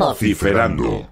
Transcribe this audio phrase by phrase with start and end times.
[0.00, 1.10] Vociferando.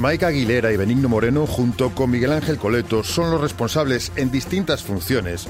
[0.00, 4.82] Maica Aguilera y Benigno Moreno, junto con Miguel Ángel Coleto, son los responsables en distintas
[4.82, 5.46] funciones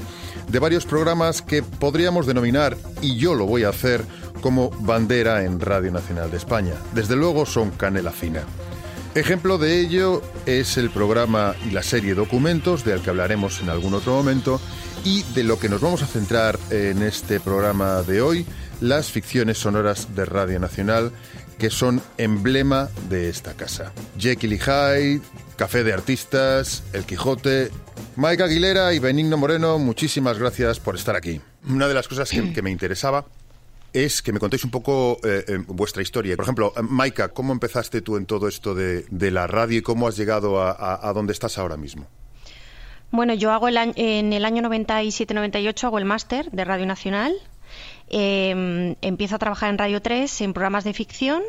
[0.49, 4.05] de varios programas que podríamos denominar, y yo lo voy a hacer,
[4.39, 6.73] como bandera en Radio Nacional de España.
[6.93, 8.43] Desde luego son canela fina.
[9.15, 13.93] Ejemplo de ello es el programa y la serie Documentos, del que hablaremos en algún
[13.93, 14.59] otro momento,
[15.03, 18.45] y de lo que nos vamos a centrar en este programa de hoy,
[18.79, 21.11] las ficciones sonoras de Radio Nacional,
[21.57, 23.91] que son emblema de esta casa.
[24.17, 25.21] Jekyll y Hyde,
[25.55, 27.71] Café de Artistas, El Quijote.
[28.15, 31.41] Mike Aguilera y Benigno Moreno, muchísimas gracias por estar aquí.
[31.67, 33.25] Una de las cosas que, me interesaba
[33.91, 36.35] es que me contéis un poco eh, eh, vuestra historia.
[36.35, 40.15] Por ejemplo, Maika, ¿cómo empezaste tú en todo esto de, la radio y cómo has
[40.15, 42.07] llegado a donde estás ahora mismo?
[43.13, 47.31] Bueno, yo hago el año, en el año 97-98 hago el máster de Radio Nacional.
[48.09, 51.43] Eh, empiezo a trabajar en Radio 3 en programas de ficción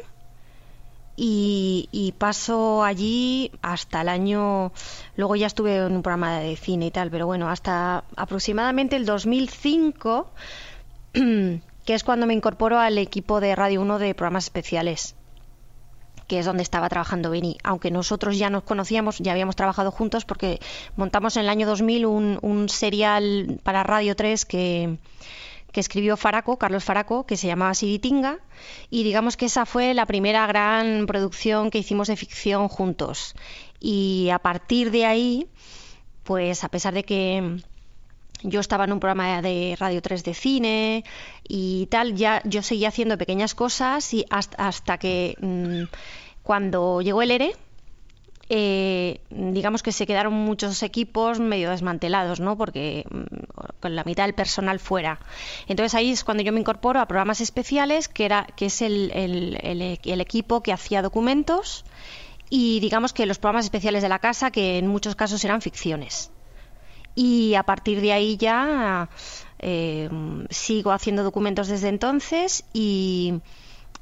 [1.17, 4.73] y, y, paso allí hasta el año.
[5.17, 9.07] Luego ya estuve en un programa de cine y tal, pero bueno, hasta aproximadamente el
[9.07, 10.31] 2005,
[11.15, 15.15] que es cuando me incorporo al equipo de Radio 1 de programas especiales
[16.27, 17.59] que es donde estaba trabajando Beni.
[17.63, 20.61] Aunque nosotros ya nos conocíamos, ya habíamos trabajado juntos porque
[20.97, 24.99] montamos en el año 2000 un, un serial para Radio 3 que,
[25.75, 28.39] escribió Faraco, Carlos Faraco, que se llamaba Siritinga,
[28.91, 33.35] y digamos que esa fue la primera gran producción que hicimos de ficción juntos.
[33.81, 35.49] Y a partir de ahí,
[36.23, 37.59] pues a pesar de que
[38.45, 41.05] yo estaba en un programa de Radio 3 de cine
[41.49, 45.85] y tal, ya yo seguía haciendo pequeñas cosas y hasta, hasta que mmm,
[46.43, 47.57] cuando llegó el ERE,
[48.51, 52.59] eh, digamos que se quedaron muchos equipos medio desmantelados, ¿no?
[52.59, 53.23] Porque mmm,
[53.81, 55.21] con la mitad del personal fuera.
[55.67, 59.11] Entonces ahí es cuando yo me incorporo a programas especiales, que era que es el,
[59.15, 61.87] el, el equipo que hacía documentos
[62.51, 66.31] y digamos que los programas especiales de la casa, que en muchos casos eran ficciones
[67.15, 69.09] y a partir de ahí ya
[69.59, 70.09] eh,
[70.51, 73.35] sigo haciendo documentos desde entonces y,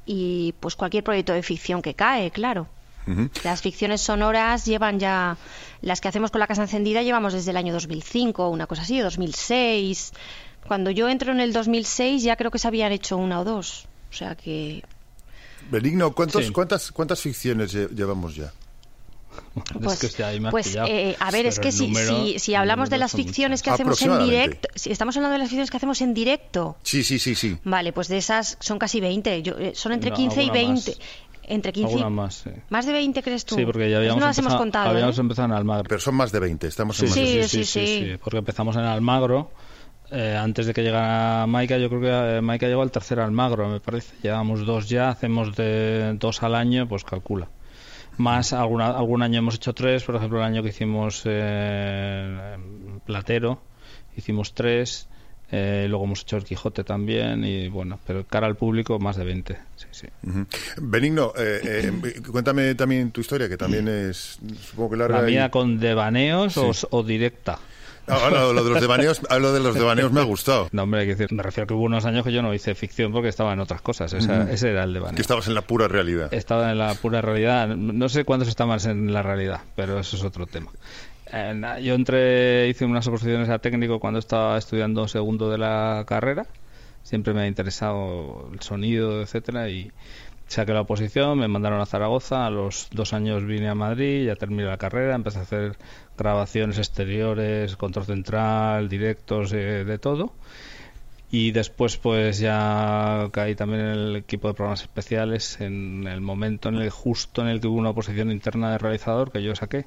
[0.05, 2.67] y, pues cualquier proyecto de ficción que cae, claro.
[3.05, 3.29] Uh -huh.
[3.43, 5.37] Las ficciones sonoras llevan ya,
[5.81, 8.99] las que hacemos con la casa encendida llevamos desde el año 2005, una cosa así,
[8.99, 10.13] 2006.
[10.67, 13.87] Cuando yo entro en el 2006 ya creo que se habían hecho una o dos.
[14.09, 14.83] O sea que...
[15.69, 16.51] Benigno, ¿cuántos, sí.
[16.51, 18.51] ¿cuántas, ¿cuántas ficciones llevamos ya?
[19.81, 23.11] Pues, es que pues eh, a ver, es que si, si, si, hablamos de las
[23.11, 26.77] ficciones que hacemos en directo, si estamos hablando de las ficciones que hacemos en directo.
[26.83, 27.57] Sí, sí, sí, sí.
[27.63, 30.91] Vale, pues de esas son casi 20, Yo, eh, son entre no, 15 y 20.
[30.91, 30.99] Más.
[31.45, 32.03] Entre 15 y...
[32.05, 32.49] más, sí.
[32.69, 33.55] ¿Más de 20 crees tú?
[33.55, 35.21] Sí, porque ya habíamos, no las empezado, hemos contado, habíamos ¿eh?
[35.21, 35.85] empezado en Almagro.
[35.89, 38.37] Pero son más de 20, estamos en sí, más sí, de sí, sí, sí, porque
[38.37, 39.51] empezamos en Almagro.
[40.11, 43.67] Eh, antes de que llegara Maika, yo creo que eh, Maika llegó al tercer Almagro,
[43.67, 44.15] me parece.
[44.21, 47.49] Llevamos dos ya, hacemos de dos al año, pues calcula
[48.17, 52.57] más alguna, algún año hemos hecho tres por ejemplo el año que hicimos eh,
[53.05, 53.61] Platero
[54.15, 55.07] hicimos tres
[55.51, 59.25] eh, luego hemos hecho el Quijote también y bueno pero cara al público más de
[59.25, 60.07] 20 sí, sí.
[60.23, 60.47] Uh -huh.
[60.81, 61.91] Benigno eh,
[62.31, 65.49] cuéntame también tu historia que también es supongo que larga la mía y...
[65.49, 66.59] con devaneos sí.
[66.59, 67.59] o, o directa
[68.07, 70.67] no, no, lo de los devaneos, hablo de los devaneos me ha gustado.
[70.71, 72.53] No, hombre, hay que decir, me refiero a que hubo unos años que yo no
[72.53, 74.11] hice ficción porque estaba en otras cosas.
[74.13, 74.49] Esa, uh -huh.
[74.49, 75.15] Ese era el devaneo.
[75.15, 76.33] Que estabas en la pura realidad.
[76.33, 77.67] Estaba en la pura realidad.
[77.67, 80.71] No sé cuántos estaban en la realidad, pero eso es otro tema.
[81.31, 86.45] Eh, yo entré, hice unas oposiciones a técnico cuando estaba estudiando segundo de la carrera.
[87.01, 89.91] Siempre me ha interesado el sonido, etcétera, y
[90.53, 94.35] saqué la oposición, me mandaron a Zaragoza, a los dos años vine a Madrid, ya
[94.35, 95.77] terminé la carrera, empecé a hacer
[96.17, 100.33] grabaciones exteriores, control central, directos, eh, de todo.
[101.31, 106.69] Y después pues ya caí también en el equipo de programas especiales en el momento
[106.69, 109.85] en el justo en el que hubo una oposición interna de realizador que yo saqué.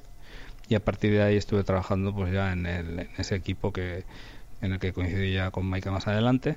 [0.69, 4.05] Y a partir de ahí estuve trabajando pues ya en, el, en ese equipo que
[4.61, 6.57] en el que coincidí ya con Maika más adelante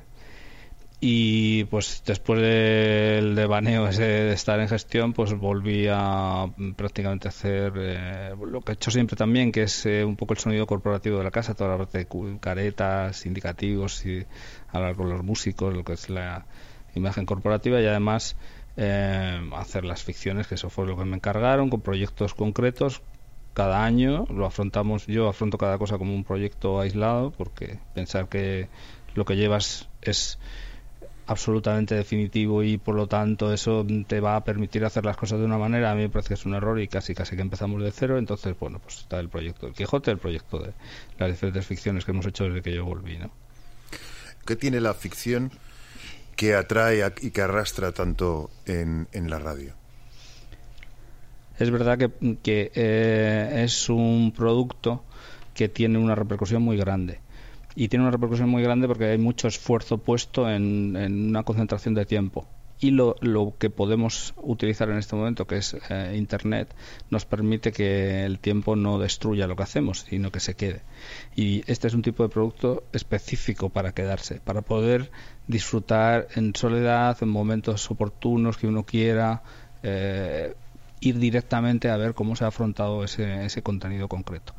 [1.02, 7.72] y pues después del devaneo ese de estar en gestión pues volví a prácticamente hacer
[7.78, 11.18] eh, lo que he hecho siempre también que es eh, un poco el sonido corporativo
[11.18, 14.26] de la casa toda la parte de caretas indicativos y
[14.74, 16.46] hablar con los músicos lo que es la
[16.96, 18.36] imagen corporativa y además
[18.82, 23.02] eh, hacer las ficciones que eso fue lo que me encargaron con proyectos concretos.
[23.54, 28.70] Cada año lo afrontamos yo afronto cada cosa como un proyecto aislado porque pensar que
[29.16, 30.40] lo que llevas es
[31.30, 35.46] absolutamente definitivo y por lo tanto eso te va a permitir hacer las cosas de
[35.46, 37.84] una manera, a mí me parece que es un error y casi casi que empezamos
[37.84, 40.74] de cero, entonces bueno, pues está el proyecto del Quijote, el proyecto de
[41.20, 43.30] las diferentes ficciones que hemos hecho desde que yo volví, ¿no?
[44.44, 45.52] ¿Qué tiene la ficción
[46.36, 49.74] que atrae y que arrastra tanto en, la radio?
[51.60, 52.00] Es verdad
[52.42, 55.04] que, eh, es un producto
[55.54, 57.20] que tiene una repercusión muy grande
[57.80, 62.06] y tiene una repercusión muy grande porque hay mucho esfuerzo puesto en, una concentración de
[62.06, 62.46] tiempo.
[62.82, 63.16] Y lo,
[63.58, 66.76] que podemos utilizar en este momento, que es eh, Internet,
[67.10, 70.82] nos permite que el tiempo no destruya lo que hacemos, sino que se quede.
[71.38, 75.10] Y este es un tipo de producto específico para quedarse, para poder
[75.48, 79.42] disfrutar en soledad, en momentos oportunos que uno quiera,
[79.84, 80.54] eh,
[81.00, 84.54] ir directamente a ver cómo se ha afrontado ese, ese contenido concreto.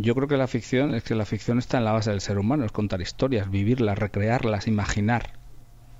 [0.00, 2.38] Yo creo que la ficción es que la ficción está en la base del ser
[2.38, 5.32] humano, es contar historias, vivirlas, recrearlas, imaginar.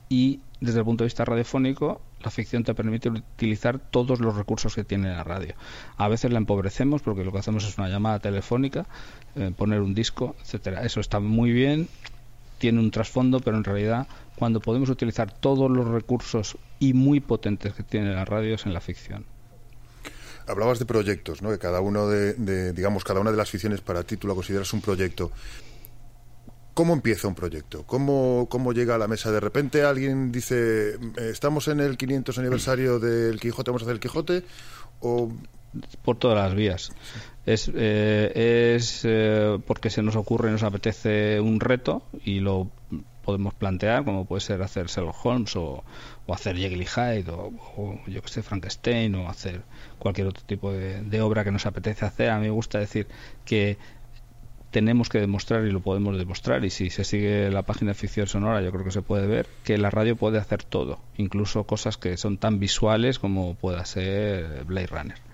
[0.08, 4.76] Y desde el punto de vista radiofónico, la ficción te permite utilizar todos los recursos
[4.76, 5.56] que tiene la radio.
[5.96, 8.86] A veces la empobrecemos porque lo que hacemos es una llamada telefónica,
[9.34, 10.84] eh, poner un disco, etcétera.
[10.84, 11.88] Eso está muy bien,
[12.58, 14.06] tiene un trasfondo, pero en realidad
[14.36, 18.74] cuando podemos utilizar todos los recursos y muy potentes que tiene la radio es en
[18.74, 19.24] la ficción.
[20.48, 21.50] Hablabas de proyectos, ¿no?
[21.50, 24.72] Que cada uno de, digamos, cada una de las ficciones para ti tú lo consideras
[24.72, 25.30] un proyecto.
[26.74, 27.84] ¿Cómo empieza un proyecto?
[27.84, 29.32] ¿Cómo, ¿Cómo llega a la mesa?
[29.32, 30.98] De repente alguien dice, eh,
[31.30, 34.44] estamos en el 500 aniversario del Quijote, vamos a hacer el Quijote,
[35.00, 35.32] o...
[36.02, 36.92] Por todas las vías.
[37.44, 42.70] Es, eh, es eh, porque se nos ocurre, nos apetece un reto y lo
[43.28, 45.84] podemos plantear, como puede ser hacer Sherlock Holmes o,
[46.28, 49.60] hacer Jekyll y Hyde o, yo que sé, Frankenstein o hacer
[49.98, 52.30] cualquier otro tipo de, obra que nos apetece hacer.
[52.30, 53.06] A mí me gusta decir
[53.44, 53.76] que
[54.70, 58.26] tenemos que demostrar y lo podemos demostrar y si se sigue la página de ficción
[58.26, 61.98] sonora yo creo que se puede ver que la radio puede hacer todo, incluso cosas
[61.98, 65.27] que son tan visuales como pueda ser Blade Runner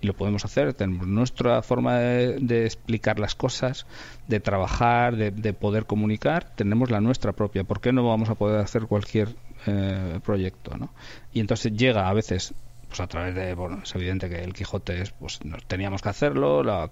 [0.00, 0.74] y lo podemos hacer.
[0.74, 3.86] Tenemos nuestra forma de, explicar las cosas,
[4.28, 6.50] de trabajar, de, poder comunicar.
[6.54, 7.64] Tenemos la nuestra propia.
[7.64, 9.28] ¿Por qué no vamos a poder hacer cualquier
[9.66, 10.76] eh, proyecto?
[10.76, 10.90] ¿no?
[11.32, 12.54] Y entonces llega a veces
[12.90, 16.08] pues a través de, bueno, es evidente que el Quijote es, pues nos teníamos que
[16.08, 16.90] hacerlo, la,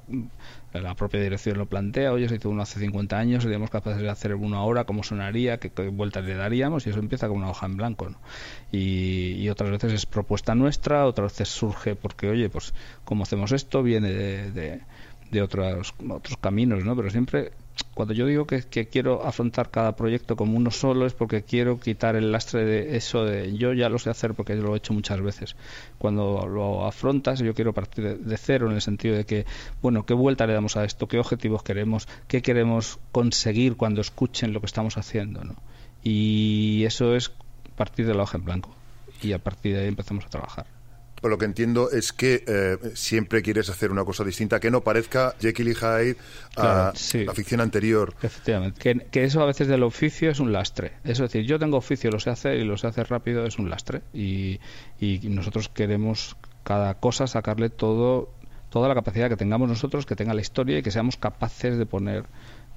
[0.73, 4.09] la propia dirección lo plantea, oye, se hizo uno hace 50 años, seríamos capaces de
[4.09, 7.67] hacer uno ahora, cómo sonaría, qué, vueltas le daríamos, y eso empieza con una hoja
[7.67, 8.19] en blanco, ¿no?
[8.71, 12.75] y, otras veces es propuesta nuestra, otras veces surge porque, oye, pues,
[13.05, 13.83] ¿cómo hacemos esto?
[13.83, 14.81] Viene de, de,
[15.33, 16.95] de otros, otros caminos, ¿no?
[16.95, 17.51] Pero siempre
[17.95, 22.15] cuando yo digo que, quiero afrontar cada proyecto como uno solo es porque quiero quitar
[22.15, 25.21] el lastre de eso de yo ya lo sé hacer porque lo he hecho muchas
[25.21, 25.57] veces.
[25.99, 29.47] Cuando lo afrontas yo quiero partir de, cero en el sentido de que,
[29.83, 31.09] bueno, ¿qué vuelta le damos a esto?
[31.09, 32.07] ¿Qué objetivos queremos?
[32.29, 35.43] ¿Qué queremos conseguir cuando escuchen lo que estamos haciendo?
[35.43, 35.57] ¿no?
[36.05, 37.33] Y eso es
[37.77, 38.71] partir de la hoja en blanco
[39.23, 40.78] y a partir de ahí empezamos a trabajar.
[41.21, 44.83] Por lo que entiendo es que eh, siempre quieres hacer una cosa distinta, que no
[44.83, 46.17] parezca Jekyll y Hyde
[46.57, 46.93] a
[47.25, 48.15] la ficción anterior.
[48.23, 50.93] Efectivamente, que, eso a veces del oficio es un lastre.
[51.05, 53.69] Es decir, yo tengo oficio, lo sé hacer y lo sé hacer rápido, es un
[53.69, 54.03] lastre.
[54.13, 54.61] Y,
[55.01, 58.31] y nosotros queremos cada cosa sacarle todo
[58.71, 61.87] toda la capacidad que tengamos nosotros, que tenga la historia y que seamos capaces de
[61.87, 62.25] poner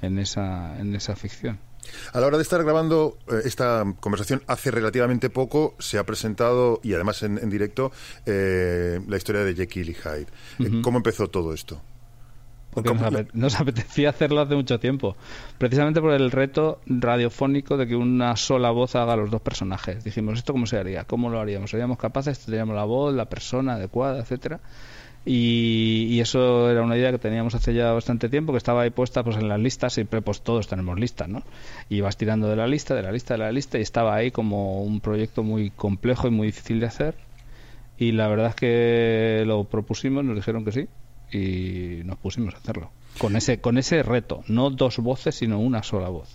[0.02, 1.60] en esa, en esa ficción.
[2.14, 6.80] A la hora de estar grabando eh, esta conversación hace relativamente poco se ha presentado,
[6.84, 7.92] y además en, directo,
[8.26, 10.28] eh, la historia de Jekyll y Hyde.
[10.60, 11.82] Eh, ¿Cómo empezó todo esto?
[12.72, 12.94] Porque
[13.34, 15.18] nos, apetecía hacerlo hace mucho tiempo.
[15.58, 20.04] Precisamente por el reto radiofónico de que una sola voz haga los dos personajes.
[20.06, 21.04] Dijimos, ¿esto cómo se haría?
[21.04, 21.72] ¿Cómo lo haríamos?
[21.72, 22.40] ¿Seríamos capaces?
[22.40, 24.62] ¿Tendríamos la voz, la persona adecuada, etcétera?
[25.24, 29.24] Y, eso era una idea que teníamos hace ya bastante tiempo, que estaba ahí puesta
[29.24, 31.44] pues en las listas, siempre pues todos tenemos listas, ¿no?
[31.90, 34.32] Y vas tirando de la lista, de la lista, de la lista, y estaba ahí
[34.32, 37.16] como un proyecto muy complejo y muy difícil de hacer.
[37.98, 40.88] Y la verdad es que lo propusimos, nos dijeron que sí,
[41.32, 42.92] y nos pusimos a hacerlo.
[43.20, 46.30] Con ese, con ese reto, no dos voces, sino una sola voz.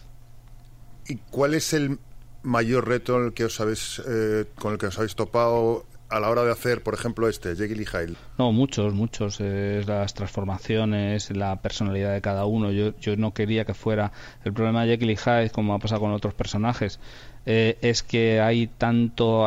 [1.09, 1.99] ¿Y cuál es el
[2.43, 6.31] mayor reto el que os habéis, eh, con el que os habéis topado a la
[6.31, 8.15] hora de hacer, por ejemplo, este, Jekyll y Hyde?
[8.39, 9.41] No, muchos, muchos.
[9.41, 12.71] Es las transformaciones, la personalidad de cada uno.
[12.71, 14.13] Yo, yo no quería que fuera.
[14.45, 17.01] El problema de Jekyll y Hyde, como ha pasado con otros personajes,
[17.45, 19.47] eh, es que hay tanto,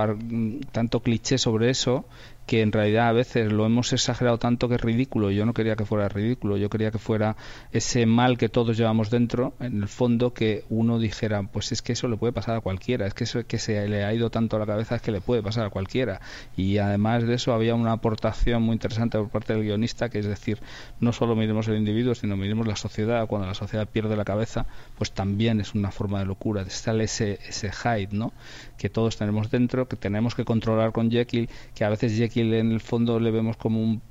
[0.71, 2.05] tanto cliché sobre eso
[2.49, 5.29] que en realidad a veces lo hemos exagerado tanto que es ridículo.
[5.29, 7.35] Yo no quería que fuera ridículo, yo quería que fuera
[7.71, 11.93] ese mal que todos llevamos dentro, en el fondo que uno dijera, pues es que
[11.93, 14.55] eso le puede pasar a cualquiera, es que eso que se le ha ido tanto
[14.55, 16.21] a la cabeza es que le puede pasar a cualquiera.
[16.57, 20.25] Y además de eso había una aportación muy interesante por parte del guionista, que es
[20.25, 20.57] decir,
[20.99, 23.27] no solo miremos el individuo, sino miremos la sociedad.
[23.27, 24.65] Cuando la sociedad pierde la cabeza,
[24.97, 26.67] pues también es una forma de locura.
[26.67, 28.33] Sale ese, ese hide, ¿no?
[28.79, 32.71] Que todos tenemos dentro, que tenemos que controlar con Jekyll, que a veces Jekyll en
[32.71, 34.01] el fondo le vemos como un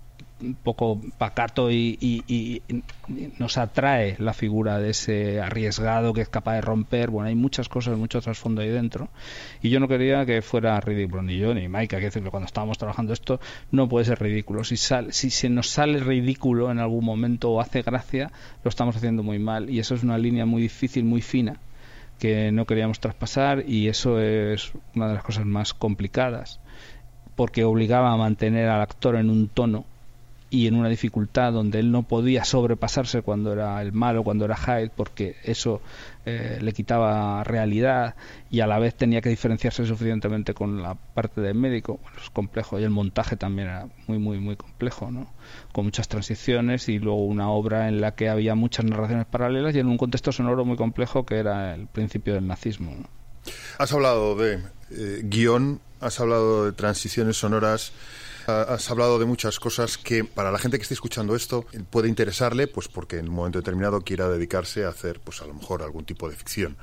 [0.63, 2.63] poco pacato y,
[3.39, 7.11] nos atrae la figura de ese arriesgado que es capaz de romper.
[7.11, 9.09] Bueno, hay muchas cosas, mucho trasfondo ahí dentro.
[9.63, 12.79] Y yo no quería que fuera ridículo, ni yo ni Maika, que decirlo, cuando estábamos
[12.79, 14.65] trabajando esto, no puede ser ridículo.
[14.65, 18.31] Si, si se nos sale ridículo en algún momento o hace gracia,
[18.63, 19.71] lo estamos haciendo muy mal.
[19.71, 21.61] Y eso es una línea muy difícil, muy fina
[22.19, 26.59] que no queríamos traspasar y eso es una de las cosas más complicadas
[27.39, 29.85] porque obligaba a mantener al actor en un tono
[30.51, 34.57] y en una dificultad donde él no podía sobrepasarse cuando era el malo, cuando era
[34.57, 35.81] Hyde, porque eso
[36.27, 38.17] eh, le quitaba realidad
[38.51, 42.01] y a la vez tenía que diferenciarse suficientemente con la parte del médico.
[42.03, 45.33] Bueno, es complejo y el montaje también era muy, muy, muy complejo, ¿no?
[45.71, 49.79] Con muchas transiciones y luego una obra en la que había muchas narraciones paralelas y
[49.79, 52.97] en un contexto sonoro muy complejo que era el principio del nazismo.
[53.79, 54.59] Has hablado de
[54.91, 57.93] eh, guion has hablado de transiciones sonoras,
[58.47, 62.67] has hablado de muchas cosas que para la gente que esté escuchando esto puede interesarle,
[62.67, 66.05] pues porque en un momento determinado quiera dedicarse a hacer, pues a lo mejor algún
[66.05, 66.77] tipo de ficción.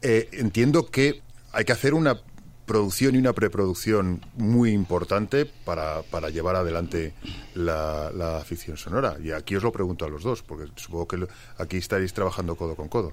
[0.00, 1.22] Eh, entiendo que
[1.52, 2.20] hay que hacer una
[2.64, 7.14] producción y una preproducción muy importante para, para llevar adelante
[7.54, 9.16] la, la, ficción sonora.
[9.22, 11.26] Y aquí os lo pregunto a los dos, porque supongo que
[11.58, 13.12] aquí estaréis trabajando codo con codo.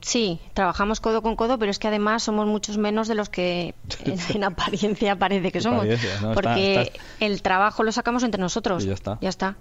[0.00, 3.74] Sí, trabajamos codo con codo, pero es que además somos muchos menos de los que
[4.04, 5.86] en, apariencia parece que somos.
[6.34, 8.84] porque el trabajo lo sacamos entre nosotros.
[8.84, 9.18] ya está.
[9.20, 9.56] Ya está.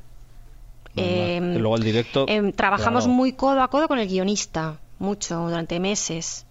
[0.95, 2.25] Em, luego el directo.
[2.27, 6.46] Em, trabajamos muy codo a codo con el guionista, mucho, durante meses.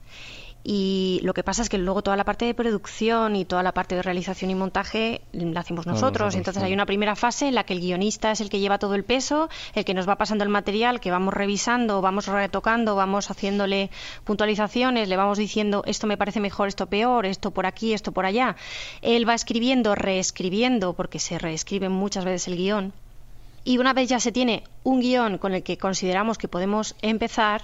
[0.69, 3.71] Y lo que pasa es que luego toda la parte de producción y toda la
[3.71, 6.35] parte de realización y montaje la hacemos nosotros.
[6.35, 8.97] Entonces hay una primera fase en la que el guionista es el que lleva todo
[8.97, 13.31] el peso, el que nos va pasando el material, que vamos revisando, vamos retocando, vamos
[13.31, 13.91] haciéndole
[14.25, 18.27] puntualizaciones, le vamos diciendo esto me parece mejor, esto peor, esto por aquí, esto por
[18.27, 18.57] allá.
[19.03, 22.93] Él va escribiendo, reescribiendo, porque se reescribe muchas veces el guion.
[23.63, 27.63] Y una vez ya se tiene un guion con el que consideramos que podemos empezar,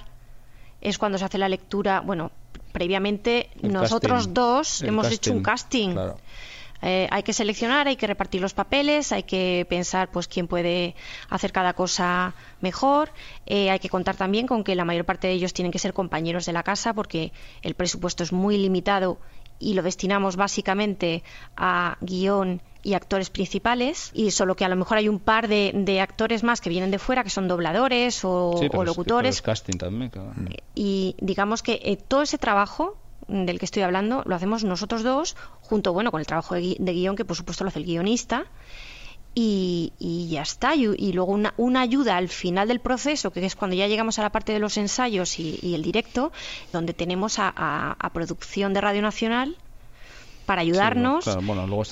[0.81, 2.31] es cuando se hace la lectura, bueno,
[2.73, 5.97] previamente nosotros dos hemos hecho un casting.
[6.85, 10.97] Eh, hay que seleccionar, hay que repartir los papeles, hay que pensar pues quién puede
[11.31, 13.11] hacer cada cosa mejor.
[13.47, 15.93] Eh, hay que contar también con que la mayor parte de ellos tienen que ser
[15.93, 19.19] compañeros de la casa porque el presupuesto es muy limitado
[19.63, 21.23] y lo destinamos básicamente
[21.57, 26.01] a guion y actores principales y solo que a lo mejor hay un par de,
[26.01, 29.41] actores más que vienen de fuera que son dobladores o, locutores.
[29.41, 30.11] casting también
[30.75, 32.97] y digamos que eh, todo ese trabajo
[33.29, 37.15] del que estoy hablando lo hacemos nosotros dos junto bueno con el trabajo de, guion
[37.15, 38.47] que por supuesto lo hace el guionista
[39.35, 40.75] y, ya está.
[40.75, 44.23] Y, luego una, una, ayuda al final del proceso, que es cuando ya llegamos a
[44.23, 46.33] la parte de los ensayos y, el directo,
[46.73, 49.57] donde tenemos a, producción de Radio Nacional
[50.47, 51.25] para ayudarnos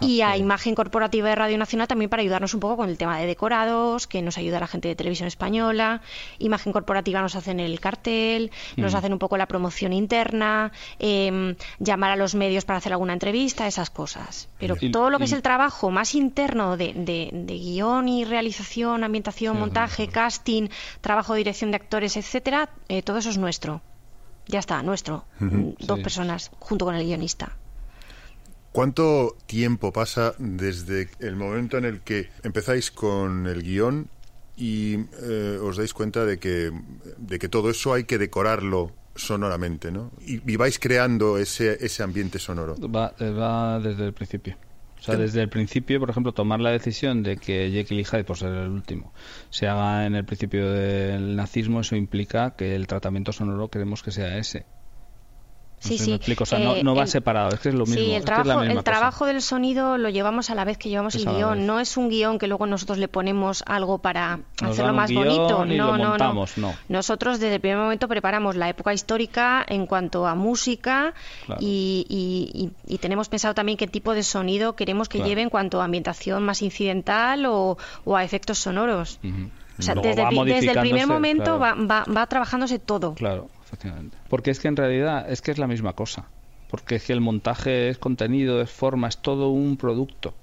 [0.00, 3.18] y a Imagen Corporativa de Radio Nacional también para ayudarnos un poco con el tema
[3.18, 6.02] de decorados, que nos ayuda la gente de Televisión Española.
[6.38, 8.96] Imagen Corporativa nos hacen el cartel, nos mm.
[8.96, 13.66] hacen un poco la promoción interna, em, llamar a los medios para hacer alguna entrevista,
[13.66, 14.48] esas cosas.
[14.58, 19.58] Pero todo lo que es el trabajo más interno de, de, guion y realización, ambientación,
[19.58, 20.68] montaje, casting,
[21.00, 23.82] trabajo de dirección de actores, etcétera, eh, todo eso es nuestro.
[24.46, 25.24] Ya está, nuestro.
[25.38, 27.56] Dos personas junto con el guionista.
[28.72, 34.08] ¿Cuánto tiempo pasa desde el momento en el que empezáis con el guion
[34.56, 36.70] y eh, os dais cuenta de que,
[37.18, 40.12] de que todo eso hay que decorarlo sonoramente, ¿no?
[40.24, 42.76] Y, vais creando ese, ese ambiente sonoro.
[42.88, 44.56] Va, eh, va desde el principio.
[45.00, 48.24] O sea, desde el principio, por ejemplo, tomar la decisión de que Jekyll y Hyde,
[48.24, 49.14] por ser el último,
[49.48, 54.10] se haga en el principio del nazismo, eso implica que el tratamiento sonoro queremos que
[54.10, 54.66] sea ese.
[55.80, 56.12] Sí, sí.
[56.12, 56.44] explico.
[56.44, 58.02] O sea, no, no va separado, es que es lo mismo.
[58.02, 61.24] Sí, el trabajo, el trabajo del sonido lo llevamos a la vez que llevamos el
[61.24, 61.66] guion.
[61.66, 65.64] No es un guion que luego nosotros le ponemos algo para hacerlo más bonito.
[65.64, 66.46] No, no, no,
[66.88, 71.14] Nosotros desde el primer momento preparamos la época histórica en cuanto a música
[71.58, 75.84] y, y, tenemos pensado también qué tipo de sonido queremos que lleve en cuanto a
[75.84, 79.18] ambientación más incidental o, o a efectos sonoros.
[79.78, 83.14] O sea, desde, desde, el primer momento va, va, va trabajándose todo.
[83.14, 83.48] Claro.
[84.28, 86.26] Porque es que en realidad es que es la misma cosa.
[86.68, 90.34] Porque es que el montaje es contenido, es forma, es todo un producto.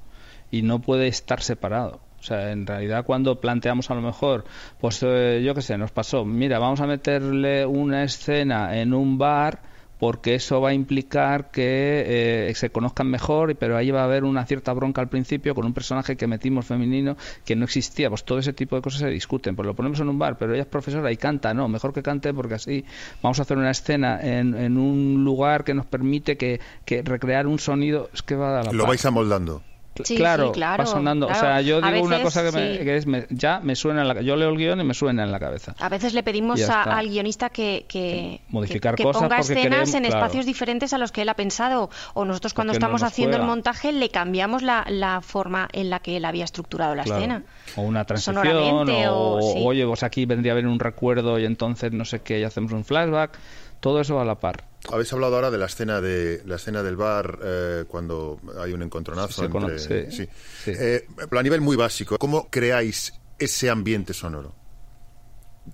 [0.51, 1.99] y no puede estar separado.
[2.19, 4.45] O sea, en realidad cuando planteamos a lo mejor,
[4.79, 9.17] pues eh, yo qué sé, nos pasó, mira, vamos a meterle una escena en un
[9.17, 9.61] bar
[9.99, 14.23] porque eso va a implicar que eh, se conozcan mejor, pero ahí va a haber
[14.23, 18.09] una cierta bronca al principio con un personaje que metimos femenino que no existía.
[18.09, 19.55] Pues todo ese tipo de cosas se discuten.
[19.55, 21.53] Pues lo ponemos en un bar, pero ella es profesora y canta.
[21.53, 22.85] No, mejor que cante porque así
[23.21, 27.47] vamos a hacer una escena en, en un lugar que nos permite que, que recrear
[27.47, 28.09] un sonido.
[28.13, 29.63] Es que va a dar la Lo vais amoldando
[30.03, 31.27] claro, va sonando.
[31.27, 34.49] O sea, yo digo una cosa que, es, ya me suena en la Yo leo
[34.49, 35.75] el guion y me suena en la cabeza.
[35.79, 40.93] A veces le pedimos al guionista que, que, Modificar cosas ponga escenas en espacios diferentes
[40.93, 41.89] a los que él ha pensado.
[42.13, 46.17] O nosotros cuando estamos haciendo el montaje le cambiamos la, la, forma en la que
[46.17, 47.43] él había estructurado la escena.
[47.75, 52.05] O una transición, o, oye, pues aquí vendría a haber un recuerdo y entonces no
[52.05, 53.37] sé qué, y hacemos un flashback.
[53.79, 54.65] Todo eso a la par.
[54.91, 58.81] Habéis hablado ahora de la escena de la escena del bar eh, cuando hay un
[58.83, 59.79] encontronazo entre,
[60.11, 60.27] sí,
[60.67, 64.53] eh, a nivel muy básico, ¿cómo creáis ese ambiente sonoro?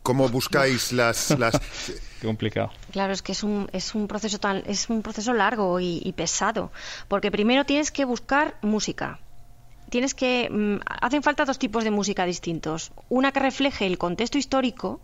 [0.02, 1.60] ¿Cómo buscáis las, las...
[2.20, 2.72] Qué complicado.
[2.92, 6.72] Claro, es que es un, es un proceso tan, es un proceso largo y, pesado,
[7.08, 9.20] porque primero tienes que buscar música.
[9.90, 12.92] Tienes que mm, hacen falta dos tipos de música distintos.
[13.10, 15.00] Una que refleje el contexto histórico,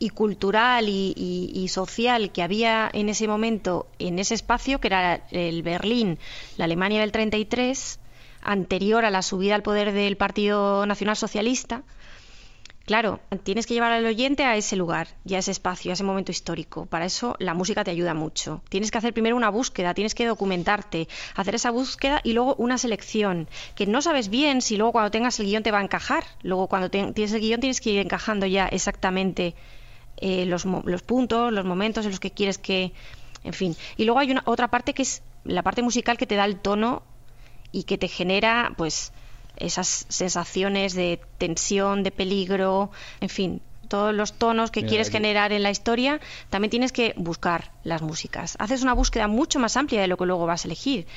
[0.00, 5.62] y cultural y, social que había en ese momento en ese espacio, que era el
[5.62, 6.18] Berlín,
[6.56, 8.00] la Alemania del 33,
[8.40, 11.82] anterior a la subida al poder del Partido Nacional Socialista.
[12.86, 16.02] Claro, tienes que llevar al oyente a ese lugar y a ese espacio, a ese
[16.02, 16.86] momento histórico.
[16.86, 18.62] Para eso la música te ayuda mucho.
[18.70, 22.78] Tienes que hacer primero una búsqueda, tienes que documentarte, hacer esa búsqueda y luego una
[22.78, 26.24] selección, que no sabes bien si luego cuando tengas el guion te va a encajar.
[26.42, 29.54] Luego cuando tienes el guion tienes que ir encajando ya exactamente
[30.20, 32.92] eh, los, los, puntos, los momentos en los que quieres que,
[33.44, 33.76] en fin.
[33.96, 36.56] Y luego hay una otra parte que es la parte musical que te da el
[36.56, 37.02] tono
[37.72, 39.12] y que te genera, pues,
[39.56, 45.64] esas sensaciones de tensión, de peligro, en fin, todos los tonos que quieres generar en
[45.64, 48.54] la historia, también tienes que buscar las músicas.
[48.60, 51.08] Haces una búsqueda mucho más amplia de lo que luego vas a elegir.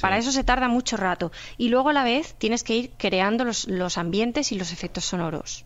[0.00, 1.30] Para eso se tarda mucho rato.
[1.56, 5.04] Y luego a la vez tienes que ir creando los, los ambientes y los efectos
[5.04, 5.64] sonoros.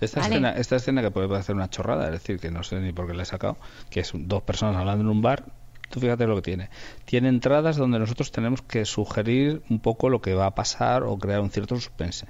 [0.00, 2.92] Esta, escena, esta escena que puede parecer una chorrada, es decir, que no sé ni
[2.92, 3.56] por qué la he sacado,
[3.90, 5.44] que es dos personas hablando en un bar,
[5.88, 6.70] tú fíjate lo que tiene.
[7.04, 11.16] Tiene entradas donde nosotros tenemos que sugerir un poco lo que va a pasar o
[11.18, 12.26] crear un cierto suspense.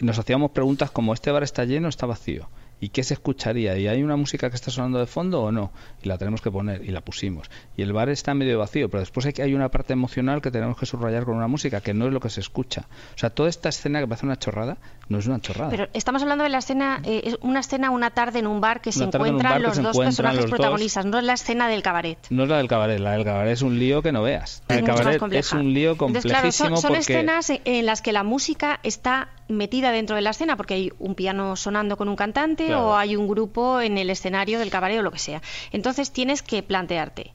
[0.00, 2.48] Nos hacíamos preguntas como, ¿este bar está lleno o está vacío?
[2.84, 3.78] ¿Y qué se escucharía?
[3.78, 5.72] ¿Y hay una música que está sonando de fondo o no?
[6.02, 7.50] Y la tenemos que poner y la pusimos.
[7.78, 10.76] Y el bar está medio vacío, pero después hay, hay una parte emocional que tenemos
[10.76, 12.84] que subrayar con una música que no es lo que se escucha.
[13.14, 14.76] O sea, toda esta escena que parece una chorrada
[15.08, 15.70] no es una chorrada.
[15.70, 18.92] Pero estamos hablando de la escena, eh, una escena una tarde en un bar que
[18.92, 22.18] se encuentran los dos personajes protagonistas, no es la escena del cabaret.
[22.28, 24.62] No es la del cabaret, la del cabaret es un lío que no veas.
[24.68, 29.92] el cabaret es un lío complejísimo son, escenas en las que la música está metida
[29.92, 33.28] dentro de la escena porque hay un piano sonando con un cantante o hay un
[33.28, 35.42] grupo en el escenario del cabaret o lo que sea.
[35.72, 37.32] Entonces tienes que plantearte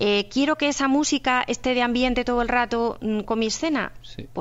[0.00, 3.90] eh, quiero que esa música esté de ambiente todo el rato mm, con mi escena.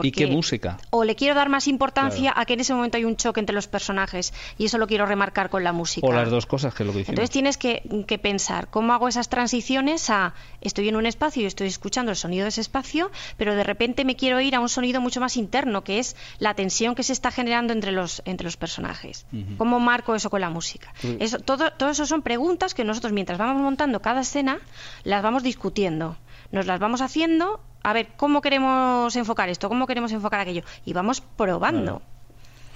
[0.04, 0.78] ¿Y qué música?
[0.92, 3.56] O le quiero dar más importancia a que en ese momento hay un choque entre
[3.56, 6.06] los personajes y eso lo quiero remarcar con la música.
[6.06, 9.30] O las dos cosas que lo que Entonces tienes que, que, pensar cómo hago esas
[9.30, 13.56] transiciones a estoy en un espacio y estoy escuchando el sonido de ese espacio, pero
[13.56, 16.94] de repente me quiero ir a un sonido mucho más interno, que es la tensión
[16.94, 19.26] que se está generando entre los, entre los personajes.
[19.58, 20.94] ¿Cómo marco eso con la música?
[21.20, 24.60] Eso, todo, todo eso son preguntas que nosotros mientras vamos montando cada escena
[25.04, 26.18] las vamos discutiendo.
[26.52, 29.70] Nos las vamos haciendo, a ver, ¿cómo queremos enfocar esto?
[29.70, 30.64] ¿Cómo queremos enfocar aquello?
[30.86, 32.02] Y vamos probando.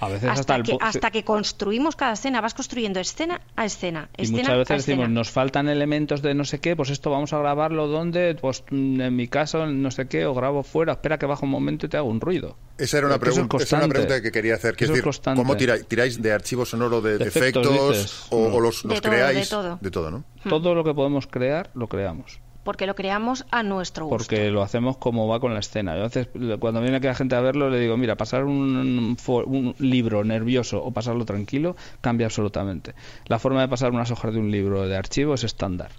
[0.00, 4.08] A veces hasta, que, hasta que construimos cada escena, vas construyendo escena a escena.
[4.18, 7.38] Y muchas veces decimos, nos faltan elementos de no sé qué, pues esto vamos a
[7.38, 11.44] grabarlo donde, pues en mi caso, no sé qué, o grabo fuera, espera que baje
[11.44, 12.56] un momento y te hago un ruido.
[12.78, 14.74] Esa era una, pregunta, una pregunta que quería hacer.
[14.74, 15.04] Que decir,
[15.36, 19.38] ¿Cómo tiráis, tiráis, de archivo sonoro de, efectos, o, los, creáis?
[19.38, 19.78] de todo.
[19.80, 20.24] De todo, ¿no?
[20.48, 24.16] Todo lo que podemos crear, lo creamos porque lo creamos a nuestro gusto.
[24.16, 25.94] Porque lo hacemos como va con la escena.
[25.94, 30.24] Veces, cuando viene aquí la gente a verlo, le digo, mira, pasar un, un, libro
[30.24, 32.94] nervioso o pasarlo tranquilo cambia absolutamente.
[33.26, 35.90] La forma de pasar unas hojas de un libro de archivo es estándar.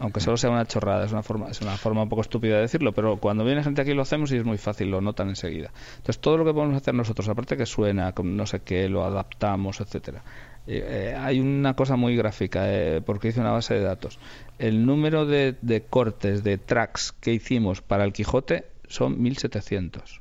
[0.00, 2.62] Aunque solo sea una chorrada, es una forma, es una forma un poco estúpida de
[2.62, 5.70] decirlo, pero cuando viene gente aquí lo hacemos y es muy fácil, lo notan enseguida.
[5.96, 9.80] Entonces todo lo que podemos hacer nosotros, aparte que suena, no sé qué, lo adaptamos,
[9.80, 10.22] etcétera,
[10.70, 14.18] eh, hay una cosa muy gráfica, eh, porque hice una base de datos.
[14.58, 20.20] El número de, cortes, de tracks que hicimos para el Quijote son 1700.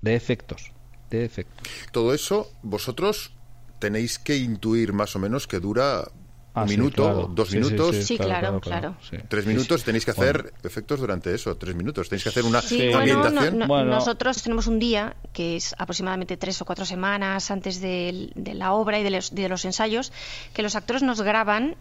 [0.00, 0.72] De efectos.
[1.10, 1.68] De efectos.
[1.92, 3.32] Todo eso, vosotros
[3.78, 6.08] tenéis que intuir más o menos que dura
[6.56, 7.30] un Ah, sí, minuto, claro.
[7.32, 8.96] dos Sí, sí, minutos, Sí, claro, claro.
[9.08, 9.16] sí.
[9.28, 12.08] tres minutos, tenéis que hacer efectos durante eso, tres minutos.
[12.08, 12.88] Tenéis que hacer una Sí, Sí.
[12.90, 13.58] bueno, no- ambientación.
[13.58, 13.90] no- Bueno.
[13.90, 18.98] nosotros tenemos un día que es aproximadamente tres o cuatro semanas antes de, la obra
[18.98, 20.12] y de los, de los ensayos,
[20.54, 21.76] que los actores nos graban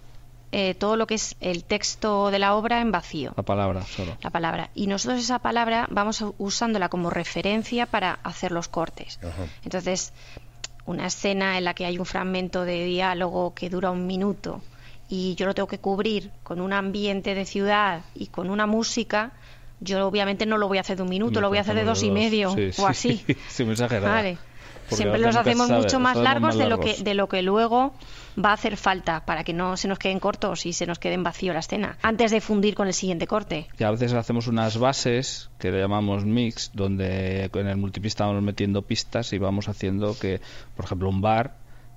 [0.52, 3.34] eh, todo lo que es el texto de la obra en vacío.
[3.36, 4.16] La palabra solo.
[4.22, 4.70] la palabra.
[4.74, 9.20] Y nosotros esa palabra vamos usándola como referencia para hacer los cortes.
[9.22, 9.48] Ajá.
[9.66, 10.14] Entonces,
[10.86, 14.62] una escena en la que hay un fragmento de diálogo que dura un minuto
[15.10, 19.32] y yo lo tengo que cubrir con un ambiente de ciudad y con una música,
[19.80, 21.84] yo obviamente no lo voy a hacer de un minuto, lo voy a hacer de
[21.84, 22.84] dos y medio Sí, o sí.
[22.88, 23.26] así.
[23.50, 23.76] Sí, muy.
[23.76, 24.38] Vale.
[24.88, 27.42] Siempre lo los hacemos sabe, mucho más largos más de lo que de lo que
[27.42, 27.94] luego
[28.44, 31.14] va a hacer falta para que no se nos queden cortos y se nos quede
[31.14, 33.68] en vacío la escena antes de fundir con el siguiente corte.
[33.78, 38.44] Y a veces hacemos unas bases que le llamamos mix, donde en el multipista vamos
[38.44, 40.42] metiendo pistas y vamos haciendo que,
[40.76, 41.56] por ejemplo, un bar,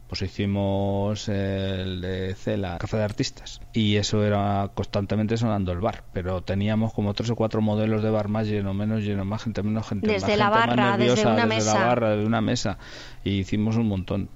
[0.09, 6.05] pues hicimos el de Cela, Café de Artistas, y eso era constantemente sonando el bar,
[6.15, 9.63] pero teníamos como tres o cuatro modelos de bar más lleno, menos lleno, más gente,
[9.63, 11.75] menos gente, Desde más la gente, más barra, desde nerviosa, una desde mesa.
[11.75, 12.79] la barra, desde una mesa,
[13.23, 14.31] y hicimos un montón.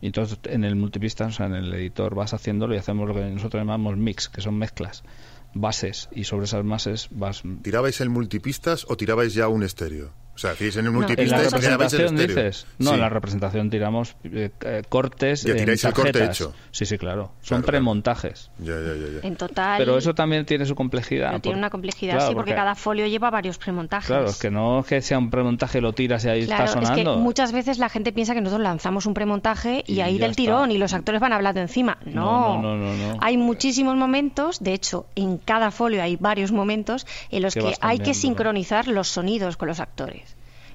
[0.00, 3.14] Y entonces en el multipista, o sea, en el editor vas haciéndolo y hacemos lo
[3.14, 5.04] que nosotros llamamos mix, que son mezclas,
[5.52, 10.12] bases, y sobre esas bases vas ¿Tirabais el multipistas o tirabais ya un estéreo?
[10.42, 12.66] O sea, en el No, En la multipista representación dices.
[12.78, 12.94] No, Sí.
[12.94, 15.42] en la representación tiramos eh, eh, cortes.
[15.42, 16.54] Ya en tiráis el corte hecho.
[16.70, 17.32] Sí, sí, claro.
[17.42, 18.50] Son Claro, premontajes.
[18.58, 19.28] Ya, ya, ya, ya.
[19.28, 19.76] En total.
[19.76, 21.28] Pero eso también tiene su complejidad.
[21.28, 24.06] pero tiene por- una complejidad, Claro, sí, porque, cada folio lleva varios premontajes.
[24.06, 26.80] Claro, es que no es que sea un premontaje, lo tiras y ahí Claro, está
[26.80, 27.16] es sonando.
[27.16, 30.30] que muchas veces la gente piensa que nosotros lanzamos un premontaje y, Y ahí del
[30.30, 30.36] está.
[30.42, 31.98] tirón y los actores van hablando encima.
[32.06, 33.18] No, No, no, no, no, no.
[33.20, 37.98] Hay muchísimos momentos, de hecho, en cada folio hay varios momentos en los Que hay
[37.98, 40.29] que sincronizar los sonidos con los actores.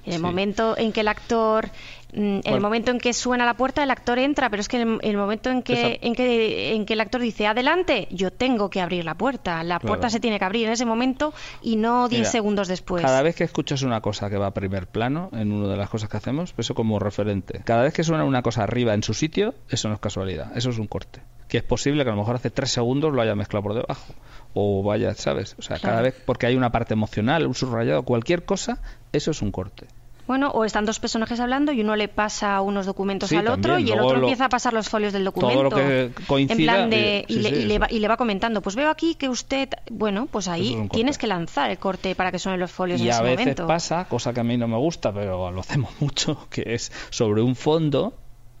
[0.06, 0.22] En el Sí.
[0.24, 1.66] momento en que el actor,
[2.14, 4.80] mm, en el momento en que suena la puerta, el actor entra, pero es que
[4.80, 8.30] en el, el momento en que, en que en que el actor dice adelante, yo
[8.32, 9.62] tengo que abrir la puerta.
[9.64, 9.88] La Claro.
[9.88, 13.02] puerta se tiene que abrir en ese momento y no 10 Mira, segundos después.
[13.02, 15.90] Cada vez que escuchas una cosa que va a primer plano en una de las
[15.90, 17.60] cosas que hacemos, eso como referente.
[17.64, 20.70] Cada vez que suena una cosa arriba en su sitio, eso no es casualidad, eso
[20.70, 21.20] es un corte.
[21.48, 24.14] Que es posible que a lo mejor hace tres segundos lo haya mezclado por debajo.
[24.58, 25.54] O vaya, ¿sabes?
[25.58, 28.78] O sea, cada vez, porque hay una parte emocional, un subrayado, cualquier cosa,
[29.12, 29.86] eso es un corte.
[30.26, 33.74] Bueno, o están dos personajes hablando y uno le pasa unos documentos Sí, al otro
[33.74, 33.88] también.
[33.88, 35.62] y el otro lo- empieza a pasar los folios del Todo documento.
[35.62, 37.98] lo que coincida, en plan de, eh, y, sí, le, sí, y le va, y
[38.00, 41.70] le va comentando, pues veo aquí que usted, bueno, pues ahí es tienes que lanzar
[41.70, 43.66] el corte para que suenen los folios Y en a ese veces momento.
[43.66, 47.40] pasa, cosa que a mí no me gusta, pero lo hacemos mucho, que es sobre
[47.42, 48.14] un fondo,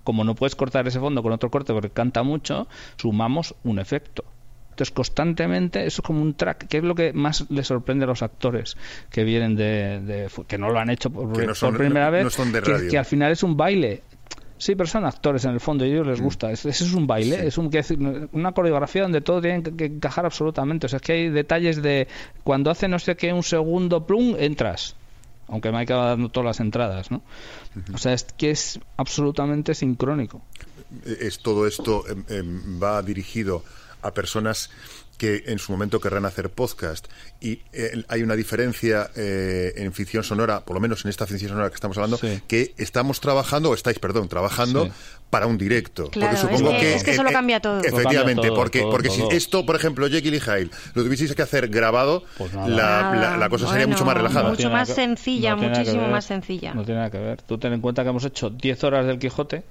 [0.04, 4.24] como no puedes cortar ese fondo con otro corte porque canta mucho, sumamos un efecto.
[4.76, 8.08] Entonces, constantemente, eso es como un track, que es lo que más le sorprende a
[8.08, 8.76] los actores
[9.10, 10.00] que vienen de.
[10.04, 12.24] de- que no lo han hecho por, Que no son- por primera no- vez.
[12.24, 12.90] no son de que- radio.
[12.90, 14.02] Que, al final es un baile.
[14.58, 16.50] Sí, pero son actores en el fondo y a ellos les gusta.
[16.52, 17.40] Ese es un baile, Mm.
[17.40, 17.46] Sí.
[17.46, 17.58] es
[17.90, 20.84] un, una coreografía donde todo tiene que, que encajar absolutamente.
[20.86, 22.06] O sea, es que hay detalles de
[22.44, 24.94] cuando hace no sé qué un segundo, plum, entras.
[25.48, 27.22] Aunque me acaba dando todas las entradas, ¿no?
[27.94, 30.42] O sea, es que es absolutamente sincrónico.
[31.04, 33.62] es todo esto em, em, va dirigido
[34.06, 34.70] a personas
[35.18, 37.06] que en su momento querrán hacer podcast
[37.40, 41.50] y eh, hay una diferencia eh, en ficción sonora, por lo menos en esta ficción
[41.52, 42.42] sonora que estamos hablando, Sí.
[42.46, 44.92] que estamos trabajando, o estáis, perdón, trabajando Sí.
[45.30, 46.10] para un directo.
[46.10, 47.80] Claro, porque supongo es que- es que eso lo eh, cambia todo.
[47.82, 49.30] Efectivamente, todo, porque, todo, porque todo.
[49.30, 53.48] si esto, por ejemplo, Jekyll y Hyde, lo tuvieseis que hacer grabado, Pues la, la
[53.48, 54.50] cosa sería mucho más relajada.
[54.50, 56.10] mucho más sencilla, muchísimo ver.
[56.10, 56.74] más sencilla.
[56.74, 57.40] No tiene nada que ver.
[57.40, 59.64] Tú ten en cuenta que hemos hecho 10 horas del Quijote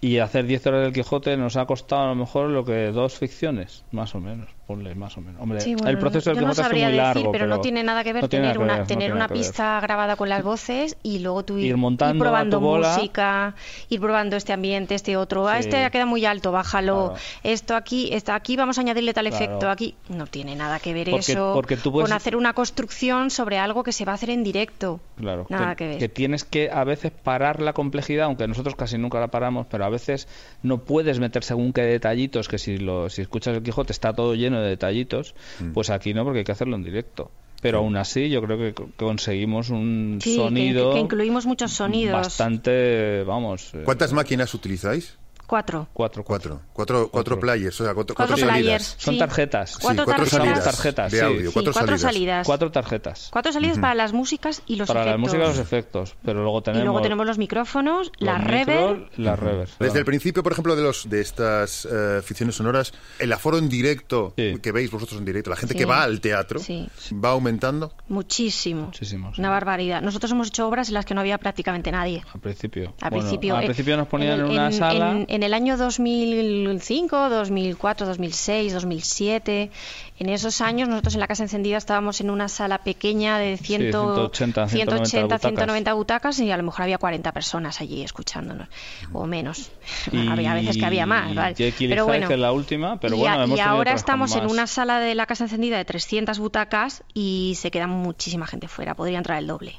[0.00, 3.18] y hacer 10 horas del Quijote nos ha costado a lo mejor lo que dos
[3.18, 4.55] ficciones, más o menos.
[4.66, 5.40] Ponle más o menos.
[5.40, 7.20] Hombre, Sí, bueno, el proceso del no es muy largo.
[7.20, 9.34] decir, pero, no tiene nada que ver no tener que una, ver, tener una que
[9.34, 13.54] pista grabada con las voces y luego tú ir, Ir montando a probando música,
[13.88, 15.46] ir probando este ambiente, este otro.
[15.46, 15.68] Ah, Sí.
[15.68, 17.10] este ya queda muy alto, bájalo.
[17.10, 17.20] Claro.
[17.44, 19.44] Esto aquí, esto aquí vamos a añadirle tal Claro.
[19.44, 19.70] efecto.
[19.70, 23.30] Aquí no tiene nada que ver Porque- eso porque tú puedes- con hacer una construcción
[23.30, 24.98] sobre algo que se va a hacer en directo.
[25.16, 26.08] Claro, Nada que, ver.
[26.10, 29.90] tienes que a veces parar la complejidad, aunque nosotros casi nunca la paramos, pero a
[29.90, 30.26] veces
[30.64, 34.34] no puedes meter según qué detallitos, que si lo si escuchas el Quijote está todo
[34.34, 35.72] lleno de detallitos, Mm.
[35.72, 37.30] pues aquí no, porque hay que hacerlo en directo.
[37.62, 42.12] Pero aún así yo creo que co- conseguimos un Sí, sonido que, incluimos muchos sonidos.
[42.12, 43.72] bastante, vamos...
[43.74, 45.16] eh, ¿Cuántas máquinas utilizáis?
[45.46, 45.88] Cuatro.
[45.92, 46.60] Cuatro, Cuatro.
[46.72, 48.84] Cuatro, cuatro players, o sea, cuatro, Cuatro cuatro players.
[48.84, 48.96] salidas.
[48.98, 49.70] Son tarjetas.
[49.70, 50.46] Sí, Cuatro cuatro tarjetas.
[50.46, 52.00] salidas Tarjetas, de audio, Sí, cuatro, cuatro salidas.
[52.14, 52.46] salidas.
[52.46, 53.28] Cuatro tarjetas.
[53.32, 55.20] Cuatro salidas para las músicas y los Para la efectos.
[55.20, 56.16] música y los efectos.
[56.24, 56.84] Pero luego Y tenemos...
[56.84, 59.08] luego tenemos los micrófonos, los la reverb.
[59.16, 59.68] Las reverb.
[59.78, 63.68] Desde el principio, por ejemplo, de los de estas eh, ficciones sonoras, el aforo en
[63.68, 64.58] directo Sí.
[64.62, 65.78] que veis vosotros en directo, la gente Sí.
[65.78, 66.88] que va al teatro, Sí.
[67.12, 67.92] va aumentando.
[68.08, 68.86] Muchísimo.
[68.86, 69.40] Muchísimo, sí.
[69.40, 70.02] Una barbaridad.
[70.02, 72.22] Nosotros hemos hecho obras en las que no había prácticamente nadie.
[72.34, 72.94] Al principio.
[73.00, 75.10] Al Bueno, principio, al eh, principio nos ponían en, en- una en- sala.
[75.28, 79.70] en- en el año 2005, 2004, 2006, 2007,
[80.18, 84.68] en esos años nosotros en la Casa Encendida estábamos en una sala pequeña de 180,
[84.68, 86.38] 180 190, butacas.
[86.40, 88.68] y a lo mejor había 40 personas allí escuchándonos,
[89.12, 89.70] o menos.
[90.30, 94.66] había veces que había más, Pero bueno, la última, pero y, ahora estamos en una
[94.66, 99.18] sala de la Casa Encendida de 300 butacas y se queda muchísima gente fuera, podría
[99.18, 99.74] entrar el doble.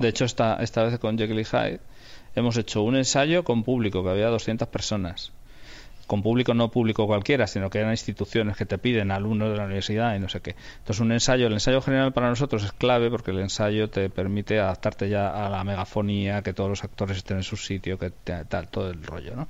[0.00, 1.80] De hecho, esta, esta vez con Jekyll y Hyde
[2.36, 5.32] hemos hecho un ensayo con público, que había 200 personas
[6.06, 9.64] con público no público cualquiera, sino que eran instituciones que te piden alumnos de la
[9.64, 10.54] universidad y no sé qué.
[10.78, 14.60] Entonces un ensayo, el ensayo general para nosotros es clave porque el ensayo te permite
[14.60, 18.68] adaptarte ya a la megafonía, que todos los actores estén en su sitio, que tal,
[18.68, 19.48] todo el rollo, ¿no?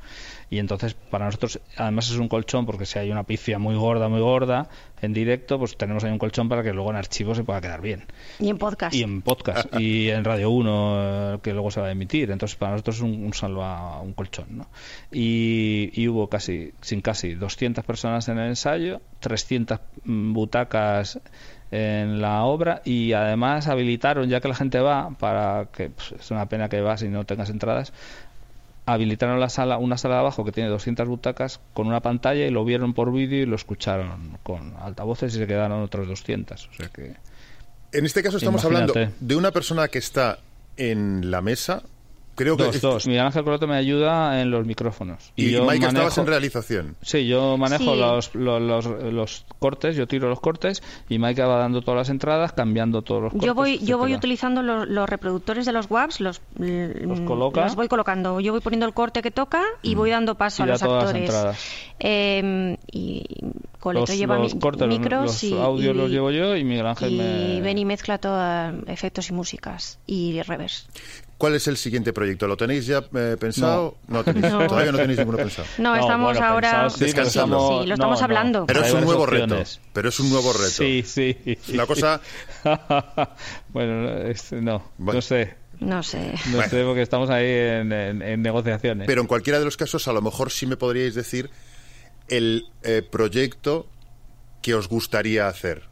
[0.48, 4.08] Y entonces para nosotros además es un colchón porque si hay una pifia muy gorda,
[4.08, 4.68] muy gorda
[5.02, 7.80] en directo, pues tenemos ahí un colchón para que luego en archivo se pueda quedar
[7.80, 8.04] bien.
[8.38, 8.94] Y en podcast.
[8.94, 12.30] Y en podcast y en Radio 1 eh, que luego se va a emitir.
[12.30, 14.68] Entonces para nosotros es un, un salva, un colchón, ¿no?
[15.10, 21.20] Y, y hubo casi sin casi 200 personas en el ensayo, 300 mm, butacas
[21.70, 26.30] en la obra y además habilitaron, ya que la gente va, para que pues, es
[26.30, 27.92] una pena que vas y no tengas entradas,
[28.86, 32.50] habilitaron la sala, una sala de abajo que tiene 200 butacas con una pantalla y
[32.50, 36.68] lo vieron por vídeo y lo escucharon con altavoces y se quedaron otros 200.
[36.68, 37.16] O sea que,
[37.92, 40.38] en este caso estamos hablando de una persona que está
[40.76, 41.82] en la mesa
[42.36, 43.06] Creo dos, que dos.
[43.06, 45.32] Miguel Ángel Coloto me ayuda en los micrófonos.
[45.36, 46.96] Y, yo Mike, estabas en realización.
[47.00, 51.80] Sí, yo manejo Los, los, los, cortes, yo tiro los cortes y Mike va dando
[51.80, 53.46] todas las entradas, cambiando todos los cortes.
[53.46, 57.64] Yo voy, yo voy utilizando los, reproductores de los WAVs, los, los, coloca.
[57.64, 58.38] los voy colocando.
[58.40, 59.98] Yo voy poniendo el corte que toca y mm.
[59.98, 61.32] voy dando paso a los actores.
[61.98, 63.24] Eh, y
[63.80, 67.60] Coleto lleva los cortes, micros los, audios los llevo yo y Miguel Ángel y me...
[67.60, 70.88] ven y mezcla todos efectos y músicas y revers.
[71.38, 72.46] ¿Cuál es el siguiente proyecto?
[72.46, 73.98] ¿Lo tenéis ya eh, pensado?
[74.08, 75.68] No, tenéis, todavía no tenéis ninguno pensado.
[75.78, 77.82] No, estamos ahora descansando.
[77.82, 78.66] Sí, lo estamos hablando.
[78.66, 79.62] Pero es un nuevo reto.
[79.92, 80.70] Pero es un nuevo reto.
[80.70, 81.36] Sí, sí.
[81.68, 82.20] La cosa.
[83.68, 85.66] bueno, no, no sé.
[85.80, 86.34] No sé.
[86.52, 89.06] No sé, porque estamos ahí en, negociaciones.
[89.06, 91.50] Pero en cualquiera de los casos, a lo mejor sí me podríais decir
[92.28, 93.86] el eh, proyecto
[94.62, 95.82] que os gustaría hacer.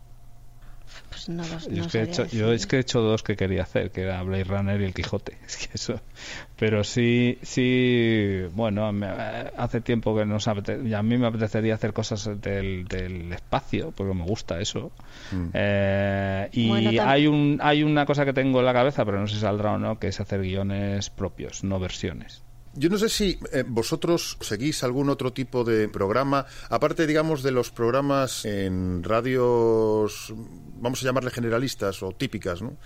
[1.15, 3.91] Pues yo, es que he hecho, yo es que he hecho dos que quería hacer,
[3.91, 5.39] que era Blade Runner y El Quijote.
[5.47, 6.01] Es que eso.
[6.59, 8.91] Pero sí, sí, bueno,
[9.57, 14.15] hace tiempo que nos apetece, a mí me apetecería hacer cosas del, del espacio, porque
[14.15, 14.91] me gusta eso.
[15.31, 15.49] Mm.
[15.53, 19.35] Eh, y hay un hay una cosa que tengo en la cabeza, pero no sé
[19.35, 22.43] si saldrá o no, que es hacer guiones propios, no versiones.
[22.77, 27.53] Yo no sé si eh, vosotros seguís algún otro tipo de programa, aparte, digamos, de
[27.53, 30.35] los programas en radios,
[30.81, 32.77] vamos a llamarle generalistas o típicas, ¿no?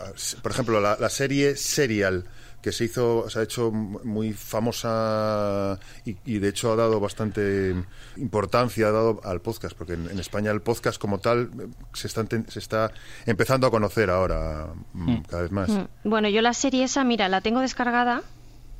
[0.00, 0.10] Ah,
[0.42, 2.24] por ejemplo, la, serie Serial
[2.60, 7.76] que se hizo, se ha hecho muy famosa y, de hecho ha dado bastante
[8.16, 12.26] importancia ha dado al podcast, porque en, España el podcast como tal eh, se está,
[12.48, 12.90] se está
[13.24, 15.22] empezando a conocer ahora mm, mm.
[15.24, 15.68] cada vez más.
[15.68, 15.84] Mm.
[16.02, 18.22] Bueno, yo la serie esa, mira, la tengo descargada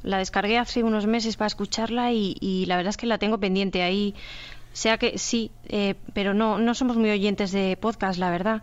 [0.07, 3.83] la descargué hace unos meses para escucharla y, la verdad es que la tengo pendiente
[3.83, 4.15] ahí.
[4.73, 8.63] Sea que sí, eh, pero no, no somos muy oyentes de podcast, la verdad.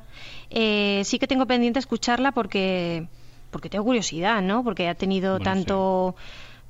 [0.52, 3.08] Eh, sí que tengo pendiente escucharla porque,
[3.52, 4.64] porque tengo curiosidad, ¿no?
[4.64, 6.16] Porque ha tenido tanto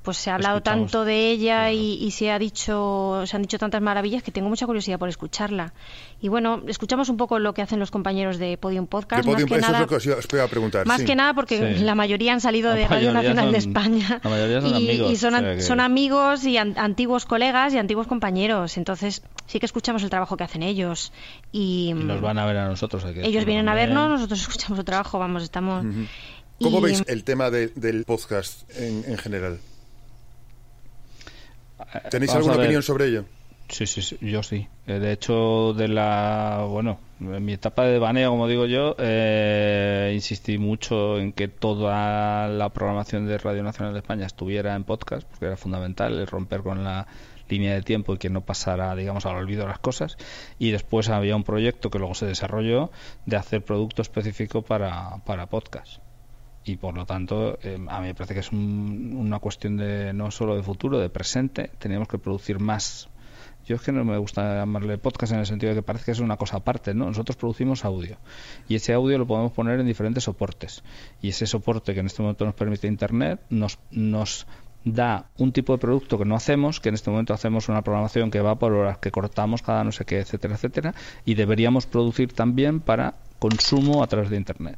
[0.04, 3.82] pues se ha hablado tanto de ella y, se ha dicho se han dicho tantas
[3.82, 5.74] maravillas que tengo mucha curiosidad por escucharla.
[6.22, 9.58] Y bueno escuchamos un poco lo que hacen los compañeros de Podium Podcast más que
[9.58, 13.58] nada, a preguntar más que nada porque la mayoría han salido de Radio Nacional de
[13.58, 14.22] España
[14.78, 18.78] y, son, amigos y antiguos colegas y antiguos compañeros.
[18.78, 21.14] Entonces sí que escuchamos el trabajo que hacen ellos
[21.52, 25.20] y, nos van a ver a nosotros ellos vienen a vernos nosotros escuchamos el trabajo
[25.20, 25.86] vamos estamos
[26.62, 29.60] ¿Cómo veis el tema del podcast en general?
[32.10, 33.26] ¿Tenéis alguna opinión sobre ello?
[33.70, 34.68] Sí, sí, yo sí.
[34.86, 40.12] Eh, de hecho, de la, bueno, en mi etapa de baneo, como digo yo, eh,
[40.14, 45.28] insistí mucho en que toda la programación de Radio Nacional de España estuviera en podcast,
[45.28, 47.08] porque era fundamental el romper con la
[47.50, 50.18] línea de tiempo y que no pasara, digamos, al olvido las cosas.
[50.60, 52.92] Y después había un proyecto que luego se desarrolló
[53.26, 56.00] de hacer producto específico para, para podcast
[56.66, 60.32] y por lo tanto eh, a mí me parece que es una cuestión de no
[60.32, 63.10] solo de futuro, de presente, tenemos que producir más.
[63.66, 66.12] Yo es que no me gusta llamarle podcast en el sentido de que parece que
[66.12, 67.06] es una cosa aparte, ¿no?
[67.06, 68.18] Nosotros producimos audio
[68.68, 70.84] y ese audio lo podemos poner en diferentes soportes
[71.22, 74.48] y ese soporte que en este momento nos permite Internet nos, nos
[74.84, 78.32] da un tipo de producto que no hacemos, que en este momento hacemos una programación
[78.32, 80.94] que va por horas, que cortamos cada no sé qué, etcétera, etcétera,
[81.26, 84.78] y deberíamos producir también para consumo a través de Internet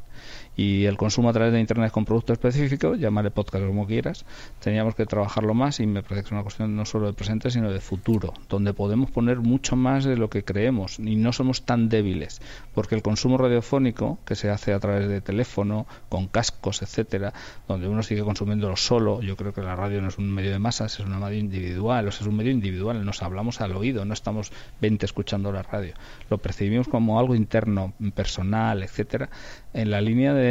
[0.55, 4.25] y el consumo a través de Internet con producto específico, llamarle podcast como quieras,
[4.59, 7.49] teníamos que trabajarlo más y me parece que es una cuestión no solo de presente,
[7.49, 11.63] sino de futuro, donde podemos poner mucho más de lo que creemos y no somos
[11.63, 12.41] tan débiles,
[12.73, 17.33] porque el consumo radiofónico que se hace a través de teléfono, con cascos, etcétera,
[17.67, 20.59] donde uno sigue consumiéndolo solo, yo creo que la radio no es un medio de
[20.59, 24.05] masas, es un medio individual, o sea, es un medio individual, nos hablamos al oído,
[24.05, 25.93] no estamos 20 escuchando la radio,
[26.29, 29.29] lo percibimos como algo interno, personal, etcétera,
[29.73, 30.44] en la línea de,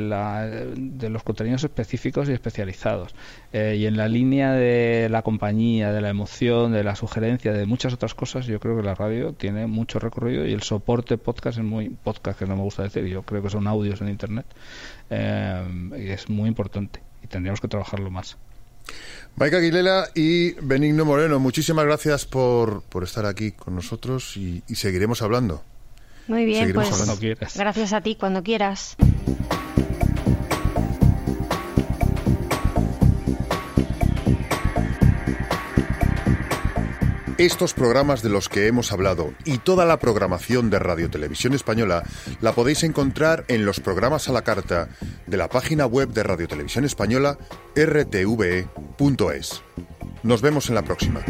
[0.00, 3.14] la, de los contenidos específicos y especializados
[3.52, 7.66] eh, y en la línea de la compañía, de la emoción, de la sugerencia, de
[7.66, 11.58] muchas otras cosas, yo creo que la radio tiene mucho recorrido y el soporte podcast
[11.58, 14.46] es muy podcast que no me gusta decir, yo creo que son audios en internet
[15.10, 15.62] eh,
[15.98, 18.36] y es muy importante y tendríamos que trabajarlo más.
[19.36, 25.22] Mike Aguilera y Benigno Moreno, muchísimas gracias por, por estar aquí con nosotros y seguiremos
[25.22, 25.62] hablando.
[26.28, 28.96] Muy bien, pues gracias a ti cuando quieras.
[37.38, 42.02] Estos programas de los que hemos hablado y toda la programación de Radio Televisión Española
[42.40, 44.88] la podéis encontrar en los programas a la carta
[45.28, 47.38] de la página web de Radio Televisión Española
[47.76, 49.62] rtve.es.
[50.24, 51.20] Nos vemos en la próxima.